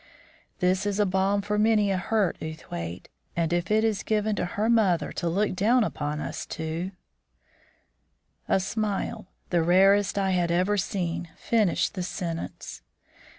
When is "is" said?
0.87-0.99, 3.83-4.01